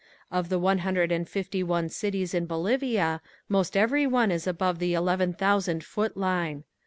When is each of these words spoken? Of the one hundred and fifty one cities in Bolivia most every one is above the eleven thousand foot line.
Of 0.31 0.49
the 0.49 0.57
one 0.57 0.79
hundred 0.79 1.11
and 1.11 1.29
fifty 1.29 1.61
one 1.61 1.87
cities 1.89 2.33
in 2.33 2.47
Bolivia 2.47 3.21
most 3.47 3.77
every 3.77 4.07
one 4.07 4.31
is 4.31 4.47
above 4.47 4.79
the 4.79 4.95
eleven 4.95 5.31
thousand 5.31 5.83
foot 5.83 6.17
line. 6.17 6.63